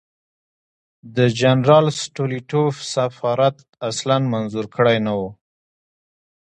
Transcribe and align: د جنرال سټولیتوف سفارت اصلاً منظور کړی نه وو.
د 1.15 1.17
جنرال 1.39 1.85
سټولیتوف 2.01 2.75
سفارت 2.93 3.57
اصلاً 3.89 4.17
منظور 4.33 4.65
کړی 4.75 4.97
نه 5.05 5.13
وو. 5.19 5.29